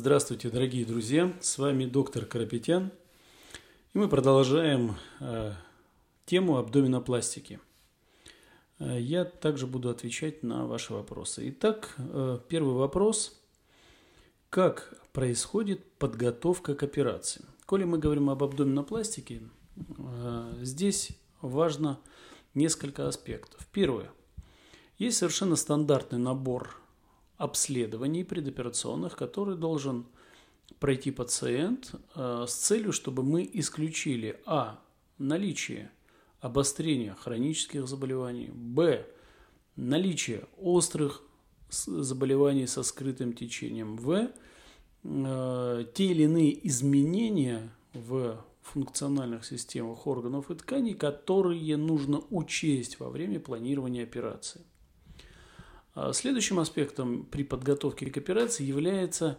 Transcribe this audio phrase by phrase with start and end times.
[0.00, 1.32] Здравствуйте, дорогие друзья!
[1.40, 2.92] С вами доктор Карапетян.
[3.94, 5.54] И мы продолжаем э,
[6.24, 7.58] тему абдоминопластики.
[8.78, 11.48] Э, я также буду отвечать на ваши вопросы.
[11.48, 13.42] Итак, э, первый вопрос.
[14.50, 17.44] Как происходит подготовка к операции?
[17.66, 19.42] Коли мы говорим об абдоминопластике,
[19.98, 21.08] э, здесь
[21.40, 21.98] важно
[22.54, 23.66] несколько аспектов.
[23.72, 24.12] Первое.
[24.96, 26.80] Есть совершенно стандартный набор
[27.38, 30.06] обследований предоперационных, который должен
[30.80, 34.80] пройти пациент э, с целью, чтобы мы исключили а.
[35.18, 35.90] наличие
[36.40, 39.06] обострения хронических заболеваний, б.
[39.76, 41.22] наличие острых
[41.70, 44.30] заболеваний со скрытым течением, в.
[45.04, 53.08] Э, те или иные изменения в функциональных системах органов и тканей, которые нужно учесть во
[53.08, 54.60] время планирования операции.
[56.00, 59.36] А следующим аспектом при подготовке к операции является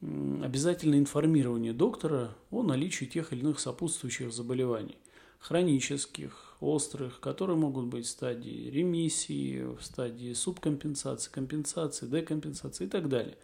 [0.00, 4.98] обязательное информирование доктора о наличии тех или иных сопутствующих заболеваний,
[5.40, 13.08] хронических, острых, которые могут быть в стадии ремиссии, в стадии субкомпенсации, компенсации, декомпенсации и так
[13.08, 13.36] далее.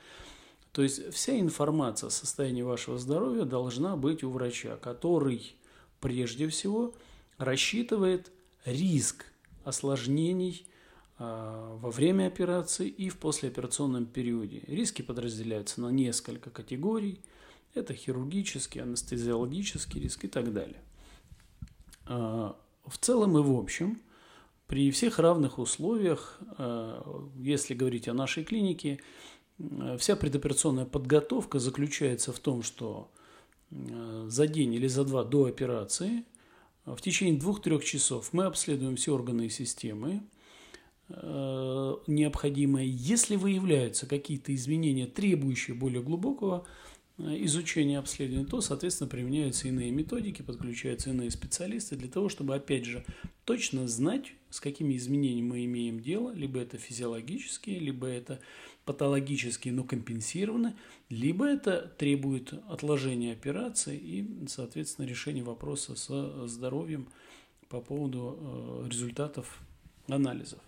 [0.71, 5.57] То есть вся информация о состоянии вашего здоровья должна быть у врача, который
[5.99, 6.95] прежде всего
[7.39, 8.31] рассчитывает
[8.65, 9.25] риск
[9.65, 10.65] осложнений
[11.19, 14.63] во время операции и в послеоперационном периоде.
[14.67, 17.21] Риски подразделяются на несколько категорий.
[17.75, 20.81] Это хирургический, анестезиологический риск и так далее.
[22.07, 24.01] А, в целом и в общем,
[24.67, 29.01] при всех равных условиях, а, если говорить о нашей клинике,
[29.99, 33.11] вся предоперационная подготовка заключается в том, что
[33.71, 36.25] за день или за два до операции
[36.85, 40.42] в течение двух-трех часов мы обследуем все органы и системы, Э,
[42.07, 42.85] необходимое.
[42.85, 46.67] Если выявляются какие-то изменения, требующие более глубокого
[47.19, 52.85] э, изучения обследования, то, соответственно, применяются иные методики, подключаются иные специалисты для того, чтобы, опять
[52.85, 53.05] же,
[53.45, 58.41] точно знать, с какими изменениями мы имеем дело, либо это физиологические, либо это
[58.85, 60.75] патологические, но компенсированы,
[61.09, 67.09] либо это требует отложения операции и, соответственно, решения вопроса со здоровьем
[67.69, 68.39] по поводу
[68.85, 69.61] э, результатов
[70.09, 70.59] анализов.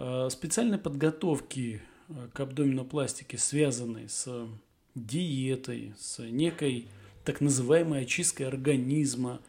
[0.00, 4.46] Э, специальной подготовки э, к абдоминопластике, связанной с
[4.94, 6.86] диетой, с некой
[7.24, 9.40] так называемой очисткой организма,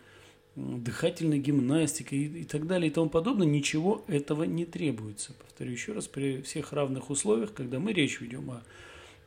[0.55, 5.33] дыхательной гимнастикой и, так далее и тому подобное, ничего этого не требуется.
[5.33, 8.63] Повторю еще раз, при всех равных условиях, когда мы речь ведем о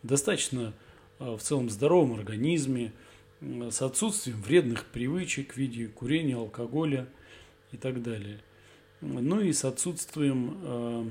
[0.03, 0.75] достаточно
[1.21, 2.93] э, в целом здоровом организме,
[3.41, 7.09] с отсутствием вредных привычек в виде курения, алкоголя
[7.71, 8.41] и так далее–
[9.03, 11.07] ну и с отсутствием э,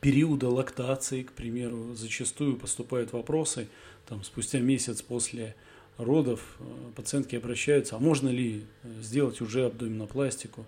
[0.00, 3.68] периода лактации, к примеру, зачастую поступают вопросы,
[4.06, 5.54] там, спустя месяц после
[5.98, 6.64] родов э,
[6.96, 10.66] пациентки обращаются, а можно ли э, сделать уже абдоминопластику.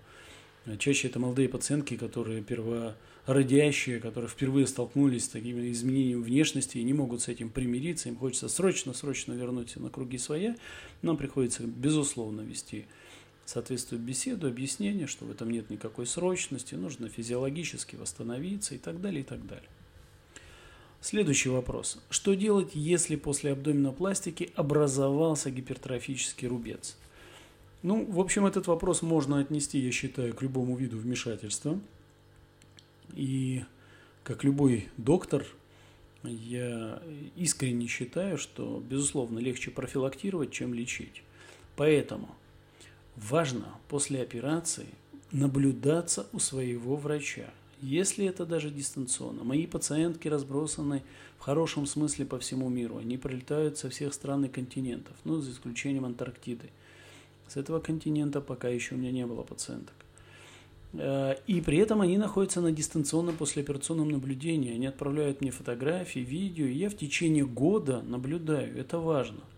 [0.79, 6.91] Чаще это молодые пациентки, которые первородящие, которые впервые столкнулись с такими изменениями внешности и не
[6.91, 8.09] могут с этим примириться.
[8.09, 10.57] Им хочется срочно-срочно вернуться на круги своя.
[11.01, 12.85] Нам приходится, безусловно, вести
[13.47, 19.21] соответствует беседу, объяснение, что в этом нет никакой срочности, нужно физиологически восстановиться и так далее,
[19.21, 19.69] и так далее.
[20.99, 22.03] Следующий вопрос.
[22.09, 26.97] Что делать, если после абдоминопластики образовался гипертрофический рубец?
[27.83, 31.79] Ну, в общем, этот вопрос можно отнести, я считаю, к любому виду вмешательства.
[33.13, 33.63] И
[34.25, 35.45] как любой доктор,
[36.23, 37.01] я
[37.37, 41.23] искренне считаю, что, безусловно, легче профилактировать, чем лечить.
[41.77, 42.35] Поэтому–
[43.17, 44.85] Важно после операции
[45.31, 47.49] наблюдаться у своего врача,
[47.81, 49.43] если это даже дистанционно.
[49.43, 51.01] Мои пациентки разбросаны
[51.39, 52.97] в хорошем смысле по всему миру.
[52.97, 56.69] Они прилетают со всех стран и континентов, ну, за исключением Антарктиды.
[57.47, 59.95] С этого континента пока еще у меня не было пациенток.
[60.93, 64.75] Э, и при этом они находятся на дистанционном послеоперационном наблюдении.
[64.75, 68.77] Они отправляют мне фотографии, видео, и я в течение года наблюдаю.
[68.77, 69.41] Это важно–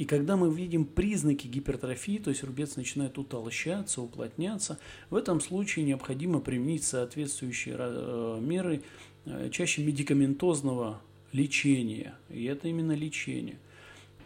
[0.00, 4.78] и когда мы видим признаки гипертрофии, то есть рубец начинает утолщаться, уплотняться,
[5.10, 8.82] в этом случае необходимо применить соответствующие э, меры,
[9.26, 11.02] э, чаще медикаментозного
[11.32, 12.14] лечения.
[12.30, 13.58] И это именно лечение.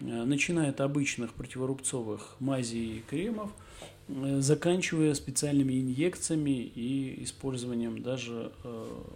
[0.00, 3.50] Э, начиная от обычных противорубцовых мазей и кремов,
[4.06, 8.52] заканчивая специальными инъекциями и использованием даже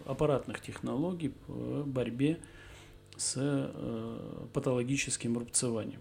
[0.06, 2.38] аппаратных технологий в борьбе
[3.16, 3.70] с
[4.54, 6.00] патологическим рубцеванием.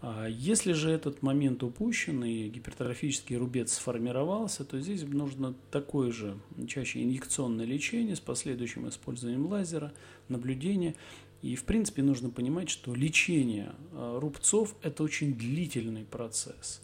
[0.00, 6.38] А если же этот момент упущен и гипертрофический рубец сформировался, то здесь нужно такое же,
[6.68, 9.92] чаще инъекционное лечение с последующим использованием лазера,
[10.28, 10.94] наблюдения.
[11.42, 16.80] И, в принципе, нужно понимать, что лечение э, рубцов– это очень длительный процесс,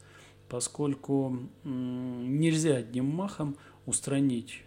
[0.48, 3.56] поскольку нельзя одним махом
[3.86, 4.62] устранить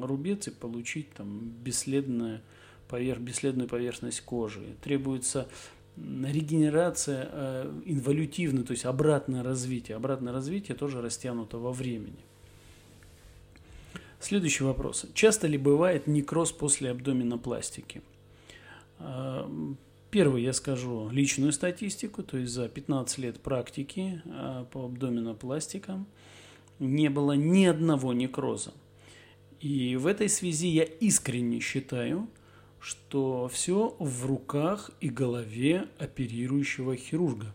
[0.00, 2.42] рубец и получить там бесследное,
[2.88, 4.76] поверх, бесследную поверхность кожи.
[4.82, 5.48] Требуется
[5.96, 9.96] регенерация э, инволютивная, то есть обратное развитие.
[9.96, 12.18] Обратное развитие тоже растянуто во времени.
[14.20, 15.06] Следующий вопрос.
[15.14, 18.02] Часто ли бывает некроз после абдоминопластики?
[18.98, 19.48] Э,
[20.10, 26.06] первый я скажу личную статистику, то есть за 15 лет практики э, по абдоминопластикам
[26.78, 28.72] не было ни одного некроза.
[29.60, 32.28] И в этой связи я искренне считаю,
[32.86, 37.52] что все в руках и голове оперирующего хирурга.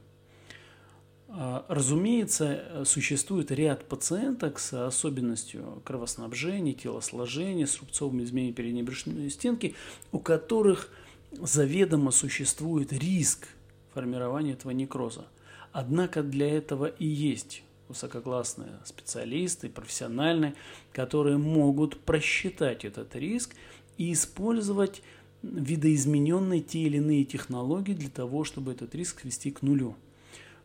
[1.30, 9.74] А, разумеется, существует ряд пациенток с особенностью кровоснабжения, телосложения, с рубцовыми изменениями передней брюшной стенки,
[10.12, 10.90] у которых
[11.32, 13.48] заведомо существует риск
[13.94, 15.28] формирования этого некроза.
[15.72, 20.56] Однако для этого и есть высококлассные специалисты, профессиональные,
[20.92, 23.56] которые могут просчитать этот риск
[23.98, 25.04] и использовать
[25.44, 29.96] видоизмененные те или иные технологии для того, чтобы этот риск свести к нулю.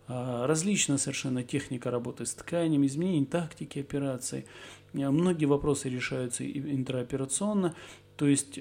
[0.09, 4.45] А, различная совершенно техника работы с тканями, изменение тактики операции.
[4.95, 7.75] А, многие вопросы решаются интраоперационно.
[8.17, 8.61] То есть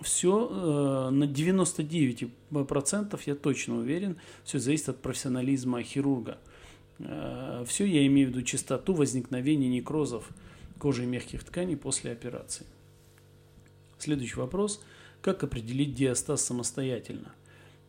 [0.00, 6.38] все э, на 99% я точно уверен, все зависит от профессионализма хирурга.
[6.98, 10.30] Э, все я имею в виду частоту возникновения некрозов
[10.78, 12.64] кожи и мягких тканей после операции.
[13.98, 14.82] Следующий вопрос.
[15.20, 17.32] Как определить диастаз самостоятельно?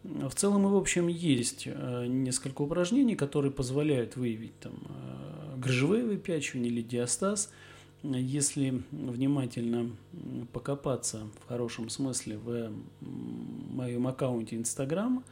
[0.03, 6.03] В целом и в общем есть э, несколько упражнений, которые позволяют выявить там, э, грыжевые
[6.03, 7.51] выпячивания или диастаз.
[8.03, 9.91] Если внимательно
[10.53, 15.23] покопаться в хорошем смысле в моем аккаунте Инстаграм,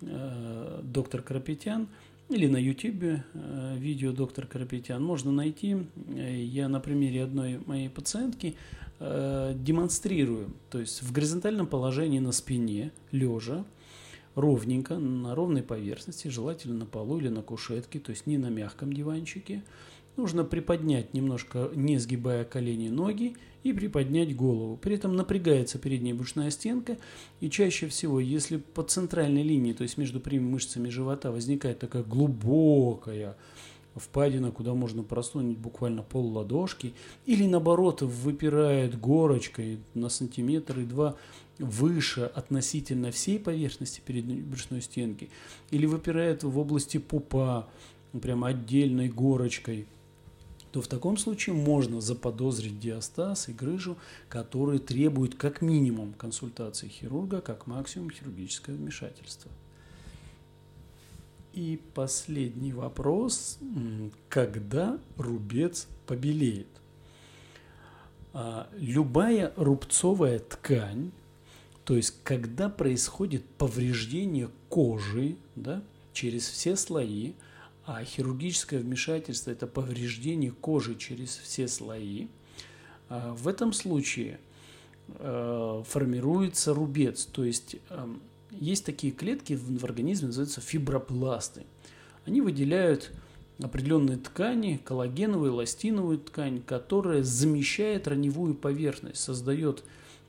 [0.00, 1.88] доктор Карапетян,
[2.28, 3.22] или на YouTube
[3.74, 5.78] видео доктор Карапетян можно найти.
[6.14, 8.54] Я на примере одной моей пациентки
[9.00, 13.64] э, демонстрирую, то есть в горизонтальном положении на спине, лежа,
[14.34, 18.92] ровненько, на ровной поверхности, желательно на полу или на кушетке, то есть не на мягком
[18.92, 19.62] диванчике.
[20.16, 24.76] Нужно приподнять немножко, не сгибая колени, ноги и приподнять голову.
[24.76, 26.96] При этом напрягается передняя брюшная стенка,
[27.40, 32.02] и чаще всего, если по центральной линии, то есть между прямыми мышцами живота, возникает такая
[32.02, 33.36] глубокая
[33.96, 36.94] впадина, куда можно просунуть буквально пол ладошки,
[37.24, 41.16] или наоборот выпирает горочкой на сантиметр и два
[41.58, 45.30] выше относительно всей поверхности передней брюшной стенки,
[45.70, 47.68] или выпирает в области пупа
[48.20, 49.86] прямо отдельной горочкой,
[50.72, 53.96] то в таком случае можно заподозрить диастаз и грыжу,
[54.28, 59.50] которые требуют как минимум консультации хирурга, как максимум хирургическое вмешательство.
[61.56, 63.58] И последний вопрос.
[64.28, 66.66] Когда рубец побелеет?
[68.34, 71.12] А, любая рубцовая ткань,
[71.86, 75.82] то есть когда происходит повреждение кожи да,
[76.12, 77.32] через все слои,
[77.86, 82.26] а хирургическое вмешательство– это повреждение кожи через все слои,
[83.08, 84.40] а, в этом случае
[85.08, 87.76] а, формируется рубец, то есть
[88.58, 91.64] есть такие клетки в организме, называются фибропласты.
[92.24, 93.12] Они выделяют
[93.62, 99.82] определенные ткани, коллагеновую, эластиновую ткань, которая замещает раневую поверхность, создает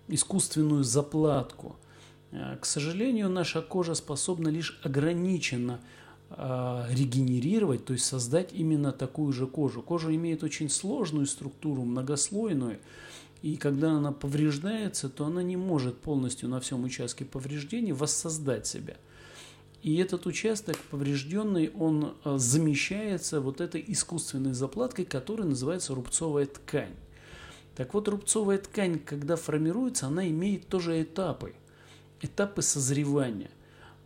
[0.08, 1.76] искусственную заплатку.
[2.32, 5.80] Э, к сожалению, наша кожа способна лишь ограниченно
[6.30, 9.82] э, регенерировать, то есть создать именно такую же кожу.
[9.82, 12.80] Кожа имеет очень сложную структуру, многослойную,
[13.42, 18.96] и когда она повреждается, то она не может полностью на всем участке повреждений воссоздать себя.
[19.84, 26.96] И этот участок поврежденный, он а, замещается вот этой искусственной заплаткой, которая называется рубцовая ткань.
[27.76, 31.54] Так вот, рубцовая ткань, когда формируется, она имеет тоже этапы.
[32.22, 33.52] Этапы созревания.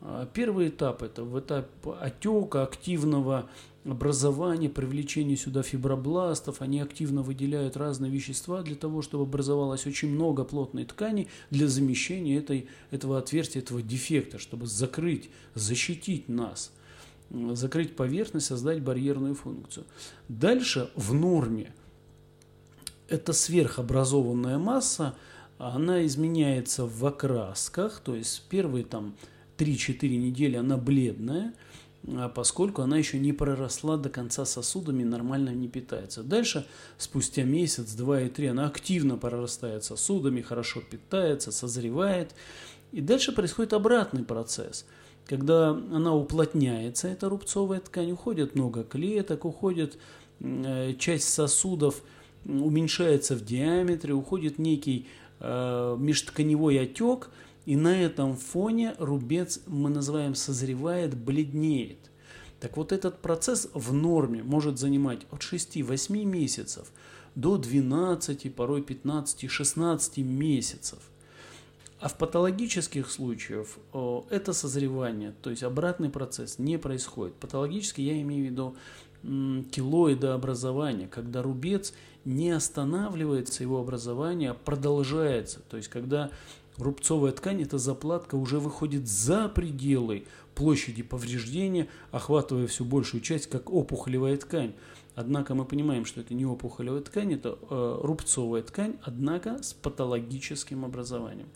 [0.02, 1.70] А, первый этап– это в этап
[2.02, 3.50] отека, активного
[3.86, 6.62] образования, привлечения сюда фибробластов.
[6.62, 12.38] Они активно выделяют разные вещества для того, чтобы образовалось очень много плотной ткани для замещения
[12.38, 16.72] этой, этого отверстия, этого дефекта, чтобы закрыть, защитить нас,
[17.30, 19.86] закрыть поверхность, создать барьерную функцию.
[20.28, 21.74] Дальше в норме
[23.08, 25.16] эта сверхобразованная масса,
[25.58, 29.16] она изменяется в окрасках, то есть первые там
[29.58, 31.54] 3-4 недели она бледная,
[32.34, 36.24] поскольку она еще не проросла до конца сосудами нормально не питается.
[36.24, 36.66] Дальше,
[36.98, 42.34] спустя месяц, два и три, она активно прорастает сосудами, хорошо питается, созревает.
[42.92, 44.86] И дальше происходит обратный процесс.
[45.26, 49.98] Когда она уплотняется, эта рубцовая ткань, уходит много клеток, уходит
[50.40, 52.02] э, часть сосудов,
[52.44, 55.08] уменьшается в диаметре, уходит некий
[55.40, 57.30] э, межтканевой отек,
[57.66, 62.10] и на этом фоне рубец, мы называем, созревает, бледнеет.
[62.60, 66.92] Так вот этот процесс в норме может занимать от 6-8 месяцев
[67.36, 71.00] до 12, порой 15, 16 месяцев.
[72.00, 73.68] А в патологических случаях
[74.32, 77.36] это созревание, то есть обратный процесс не происходит.
[77.36, 78.76] Патологически я имею в виду
[79.72, 81.94] килоидообразование, когда рубец
[82.26, 85.60] не останавливается, его образование продолжается.
[85.70, 86.32] То есть когда
[86.78, 90.26] рубцовая ткань, эта заплатка уже выходит за пределы
[90.56, 94.74] площади повреждения, охватывая всю большую часть, как опухолевая ткань.
[95.16, 100.86] Однако мы понимаем, что это не опухолевая ткань, это э, рубцовая ткань, однако с патологическим
[100.86, 101.48] образованием.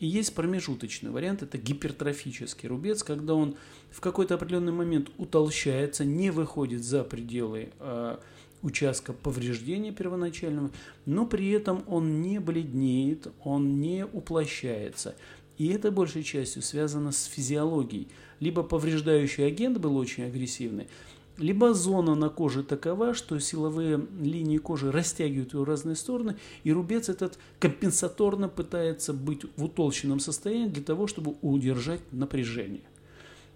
[0.00, 3.56] И есть промежуточный вариант, это гипертрофический рубец, когда он
[3.90, 8.16] в какой-то определенный момент утолщается, не выходит за пределы э,
[8.64, 10.70] участка повреждения первоначального,
[11.06, 15.14] но при этом он не бледнеет, он не уплощается.
[15.58, 18.08] И это большей частью связано с физиологией.
[18.40, 20.88] Либо повреждающий агент был очень агрессивный,
[21.36, 26.72] либо зона на коже такова, что силовые линии кожи растягивают ее в разные стороны, и
[26.72, 32.84] рубец этот компенсаторно пытается быть в утолщенном состоянии для того, чтобы удержать напряжение.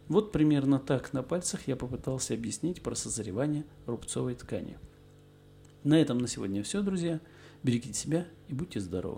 [0.08, 4.78] Вот примерно так на пальцах я попытался объяснить про созревание рубцовой ткани.
[5.88, 7.18] На этом на сегодня все, друзья.
[7.62, 9.16] Берегите себя и будьте здоровы.